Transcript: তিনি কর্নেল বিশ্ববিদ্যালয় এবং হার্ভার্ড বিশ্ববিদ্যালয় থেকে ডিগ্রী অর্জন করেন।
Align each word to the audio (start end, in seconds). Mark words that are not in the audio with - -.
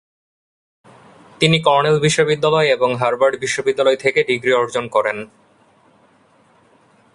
তিনি 1.39 1.57
কর্নেল 1.61 1.97
বিশ্ববিদ্যালয় 1.99 2.67
এবং 2.67 2.89
হার্ভার্ড 2.95 3.35
বিশ্ববিদ্যালয় 3.39 3.97
থেকে 3.97 4.19
ডিগ্রী 4.23 4.51
অর্জন 4.53 4.85
করেন। 4.87 5.17